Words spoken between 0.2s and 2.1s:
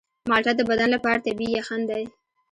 مالټه د بدن لپاره طبیعي یخن دی.